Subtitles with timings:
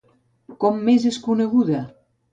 [0.63, 1.83] Com més és coneguda?